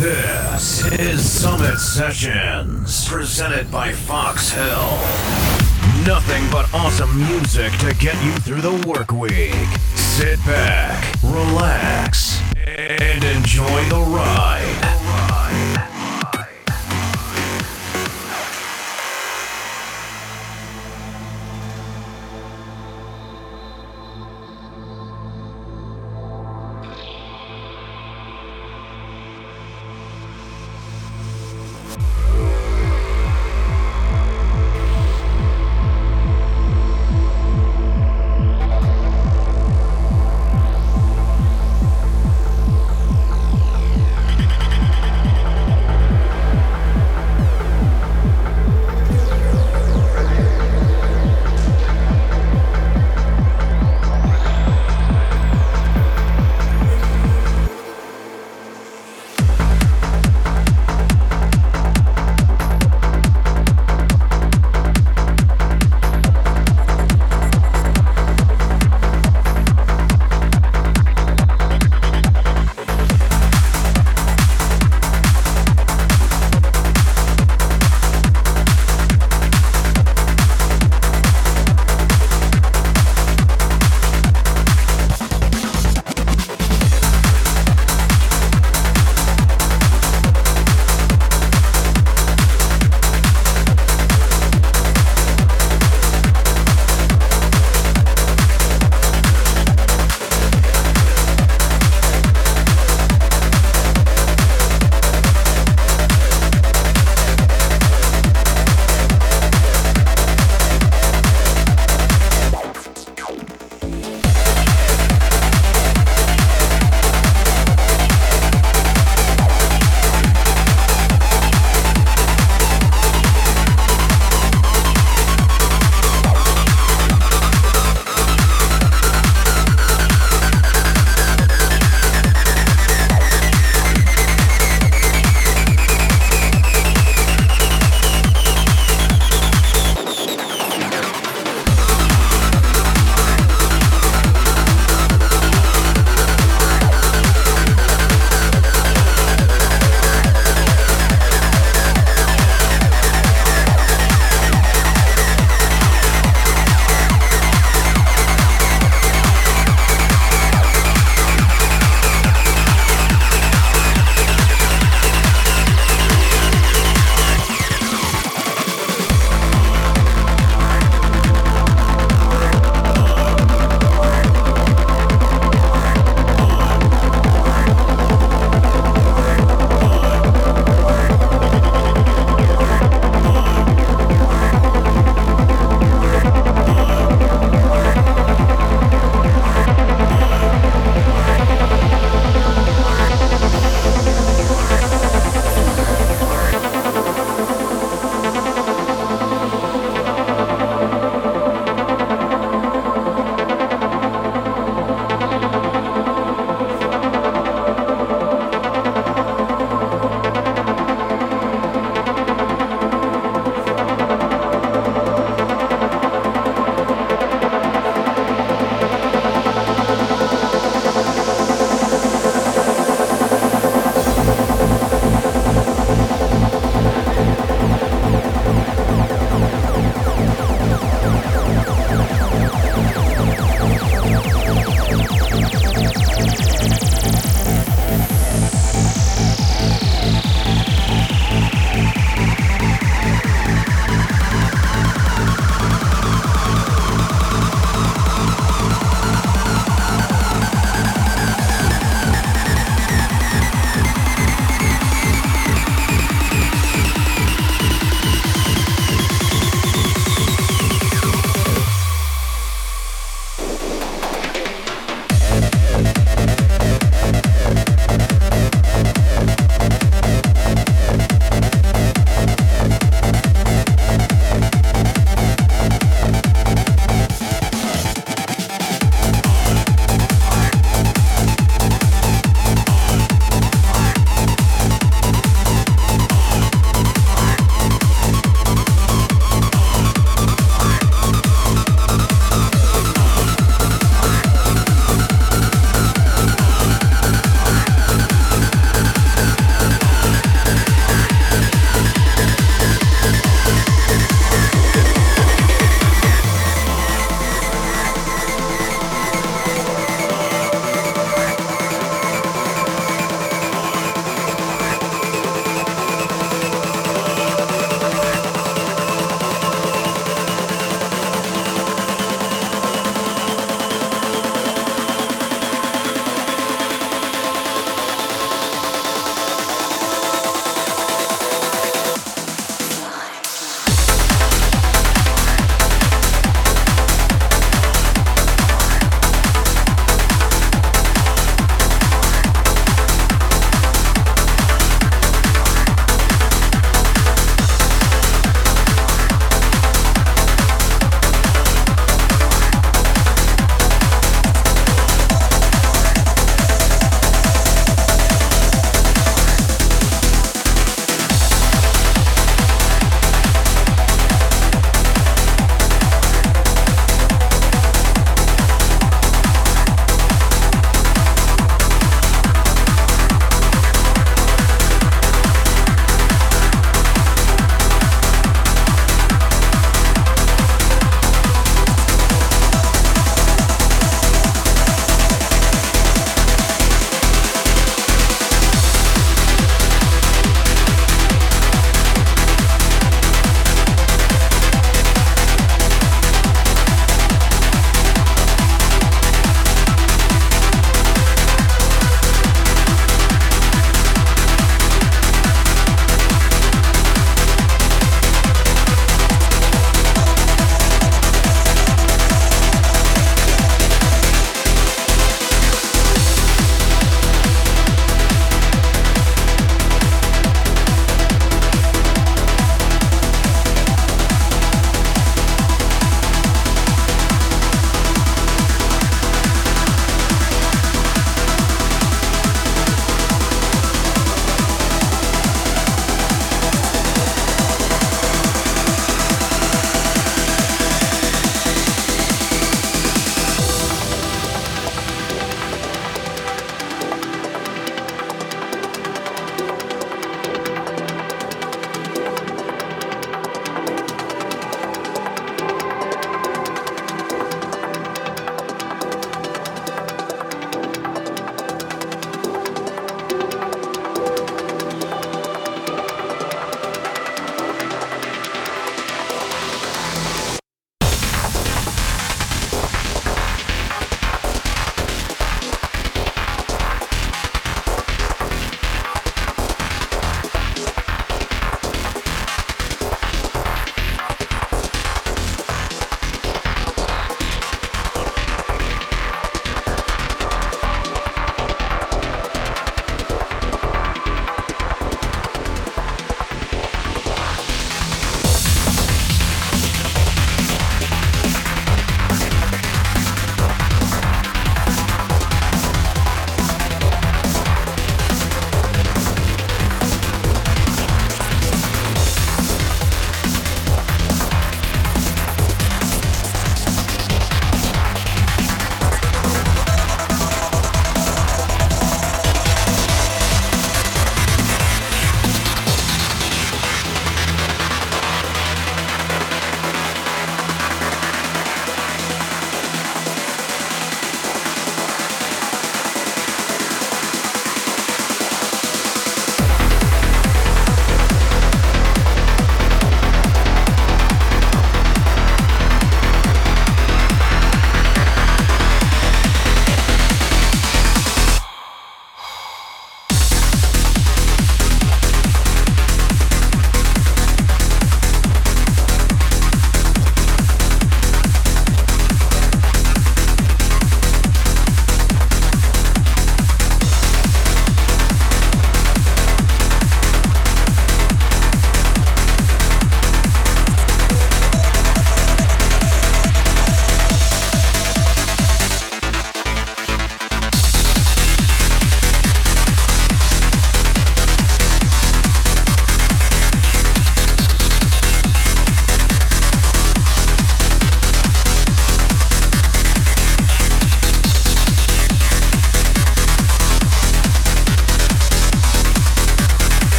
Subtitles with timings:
[0.00, 4.96] This is Summit Sessions, presented by Fox Hill.
[6.06, 9.52] Nothing but awesome music to get you through the work week.
[9.96, 14.99] Sit back, relax, and enjoy the ride.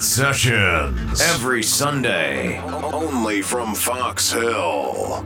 [0.00, 1.20] Sessions.
[1.20, 2.58] Every Sunday.
[2.60, 5.22] Only from Fox Hill.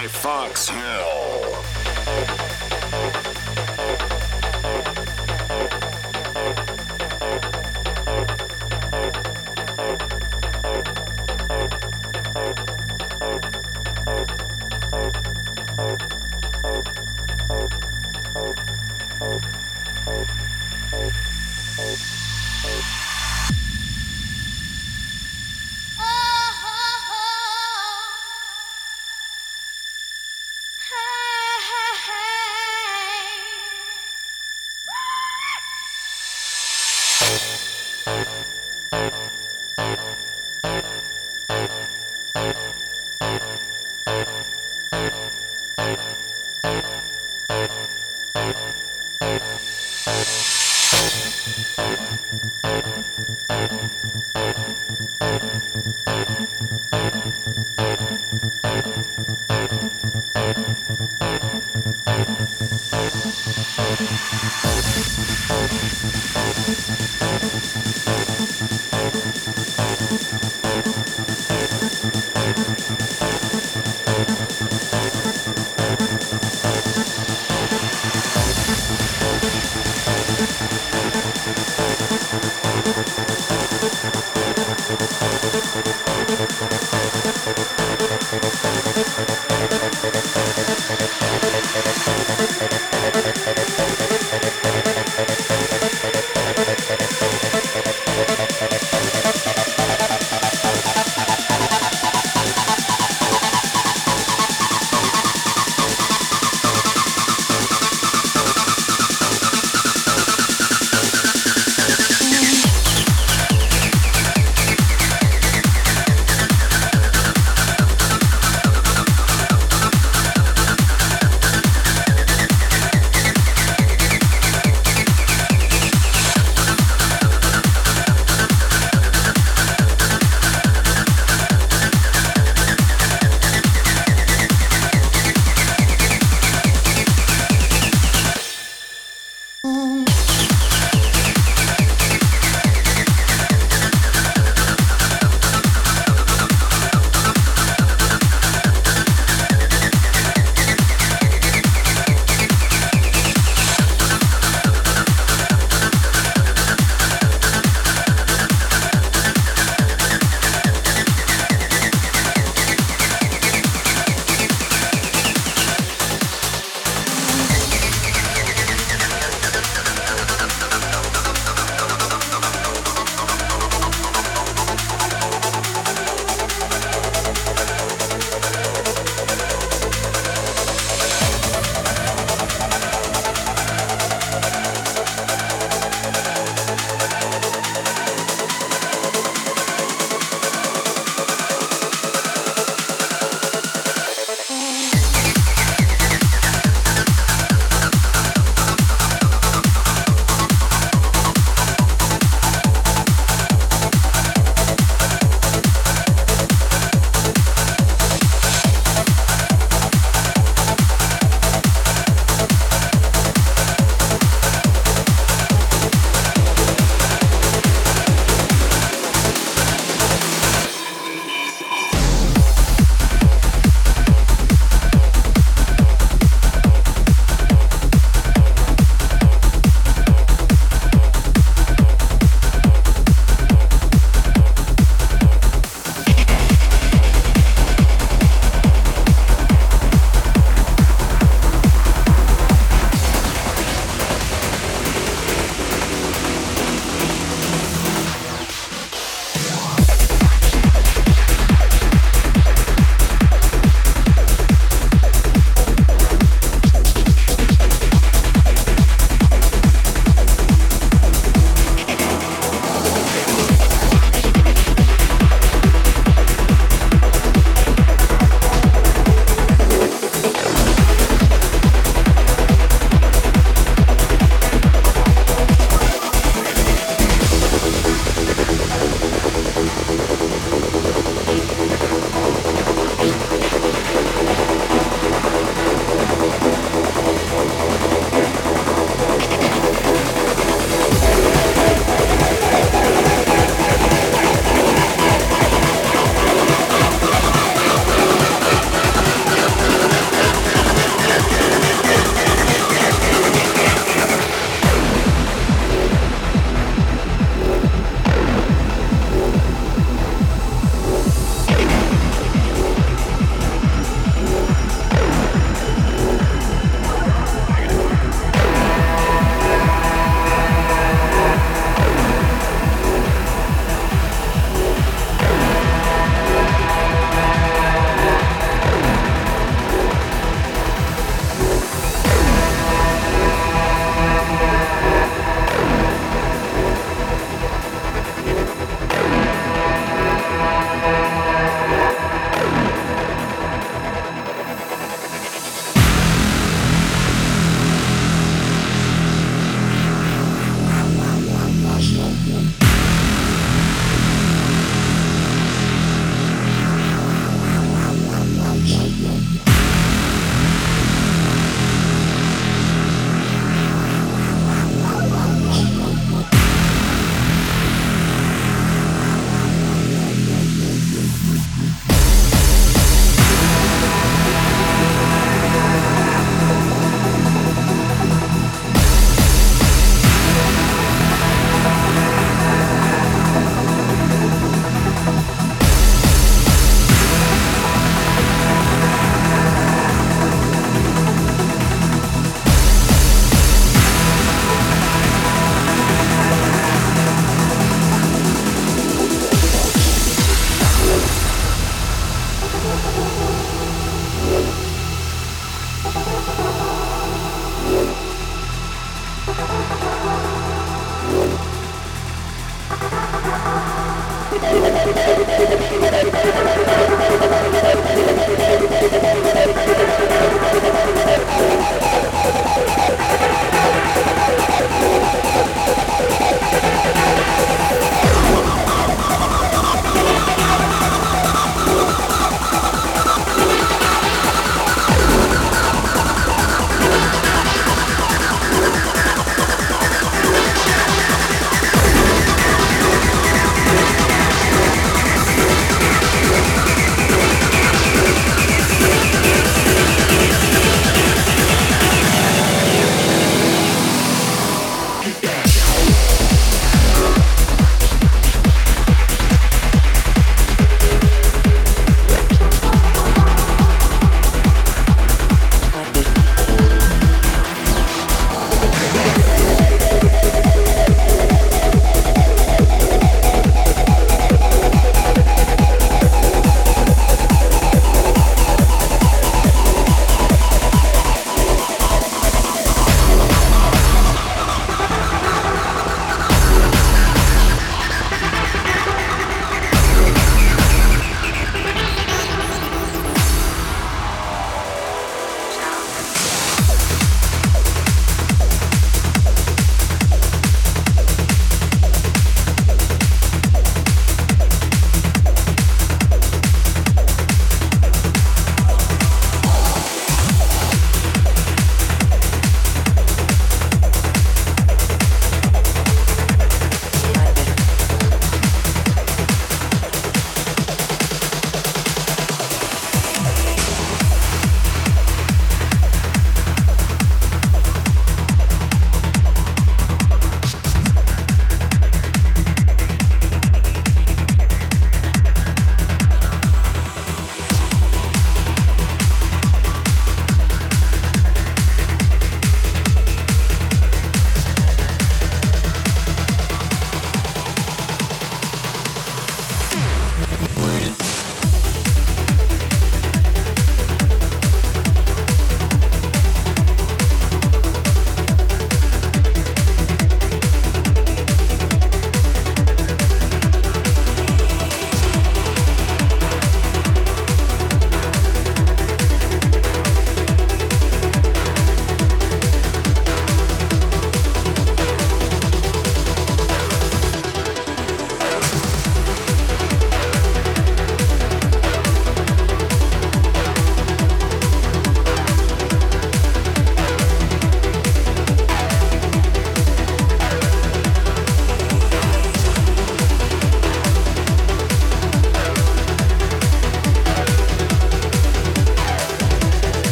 [0.00, 0.70] By Fox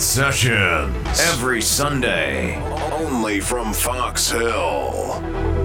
[0.00, 2.56] Sessions every Sunday,
[2.92, 5.59] only from Fox Hill.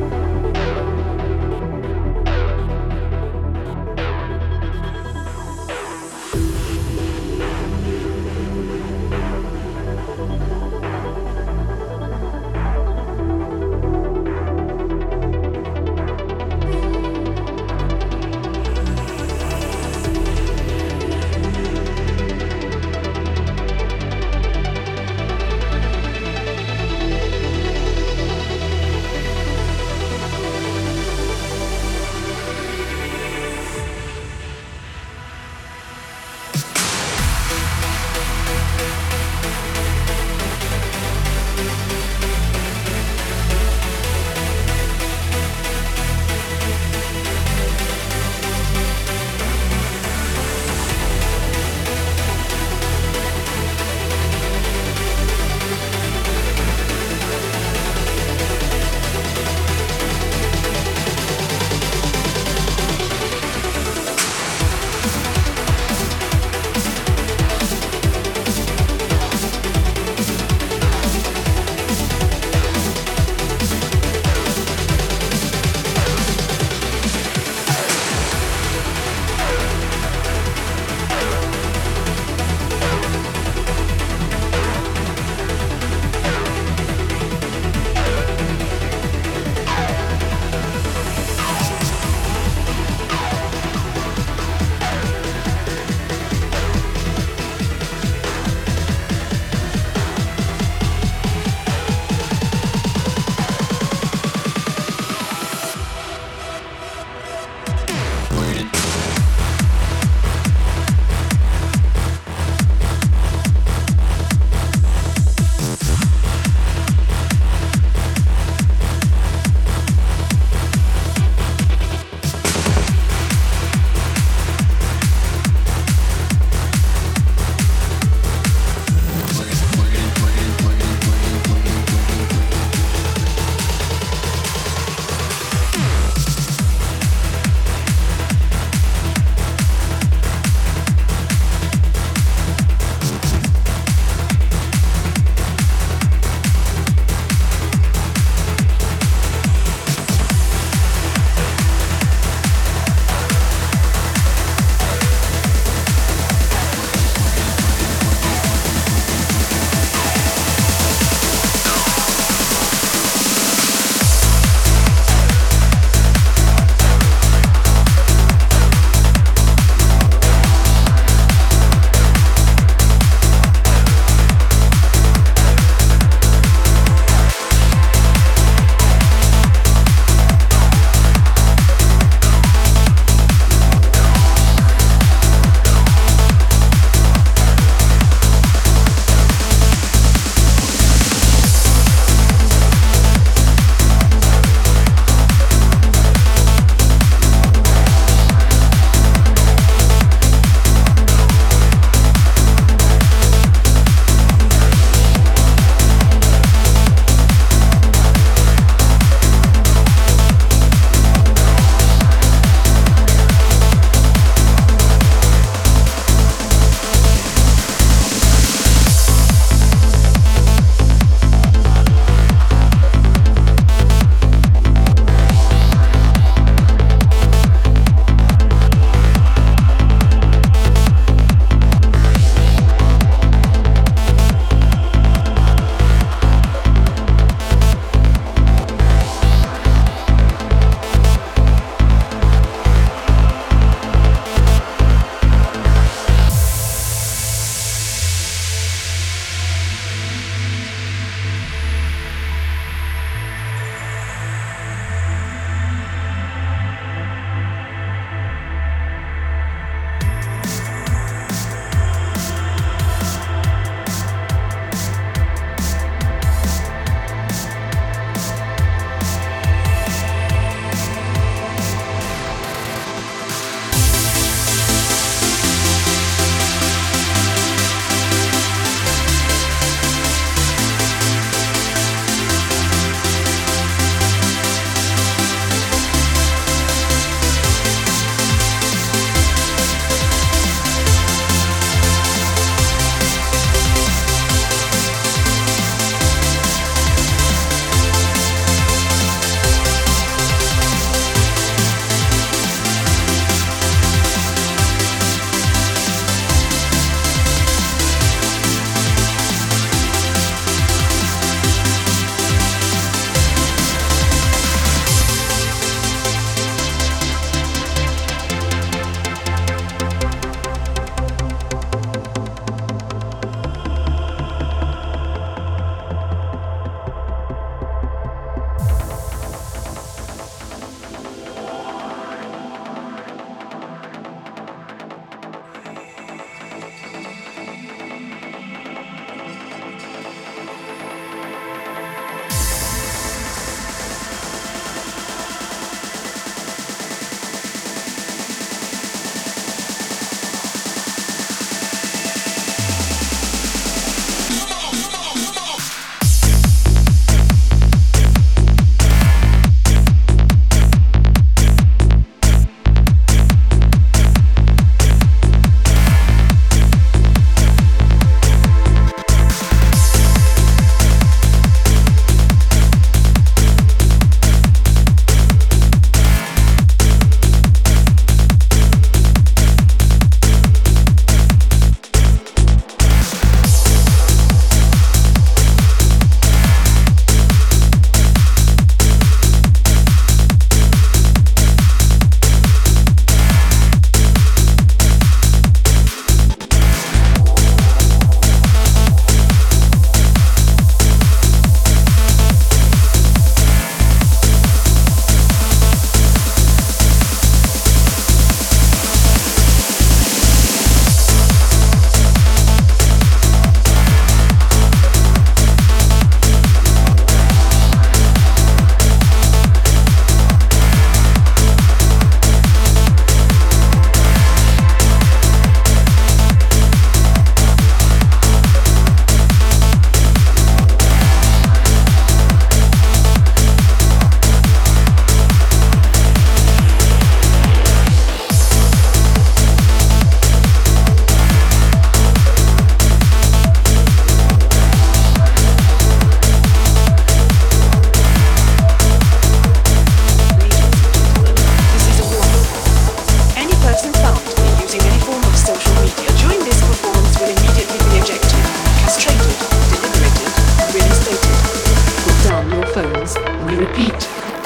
[463.66, 464.04] Repeat,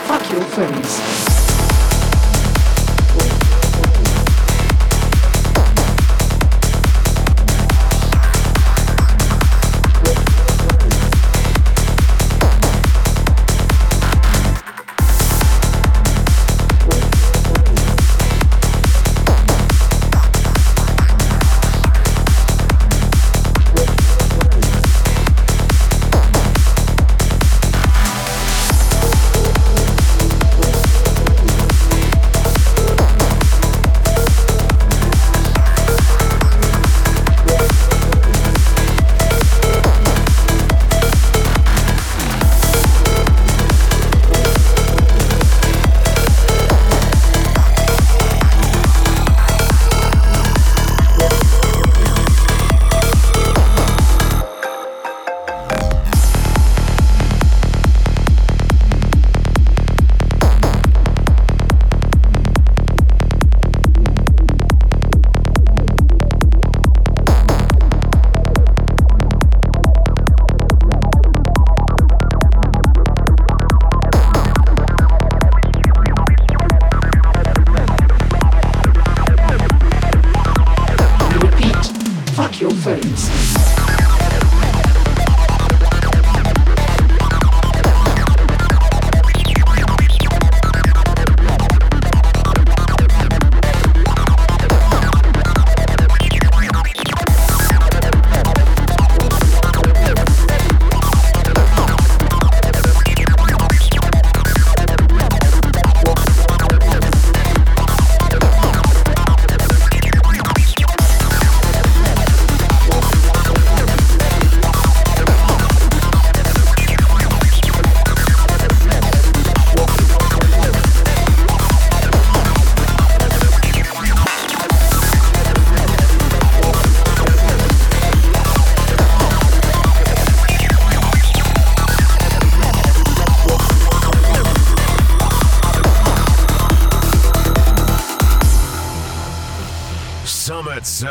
[0.08, 1.29] fuck your phones.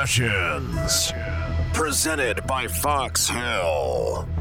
[0.07, 1.13] Sessions.
[1.73, 3.99] Presented by Foxhill.
[4.19, 4.38] ladies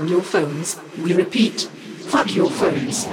[0.00, 0.80] Down your phones.
[0.96, 1.68] We repeat,
[2.08, 3.06] fuck your phones.